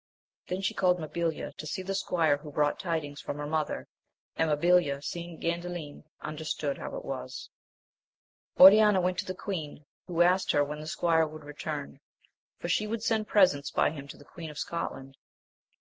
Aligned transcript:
Then 0.47 0.61
she 0.61 0.73
called 0.73 0.97
Mabilia 0.97 1.51
to 1.57 1.67
see 1.67 1.83
the 1.83 1.93
squire 1.93 2.37
who' 2.37 2.51
brought 2.51 2.79
tidings 2.79 3.21
from 3.21 3.37
her 3.37 3.45
mother; 3.45 3.85
and 4.35 4.49
Mabilia, 4.49 4.99
seeing 5.03 5.39
Gaudalin, 5.39 6.05
under 6.21 6.43
stood 6.43 6.79
how 6.79 6.95
it 6.95 7.05
was. 7.05 7.51
Oriana 8.59 8.99
went 8.99 9.19
to 9.19 9.25
the 9.25 9.35
queen, 9.35 9.85
who 10.07 10.23
asked 10.23 10.53
her 10.53 10.63
when 10.63 10.79
the 10.79 10.87
squire 10.87 11.27
would 11.27 11.43
return, 11.43 11.99
for 12.57 12.67
she 12.67 12.87
would 12.87 13.03
send 13.03 13.27
presents 13.27 13.69
by 13.69 13.91
him 13.91 14.07
to 14.07 14.17
the 14.17 14.25
Queen 14.25 14.49
of 14.49 14.57
Scotland. 14.57 15.17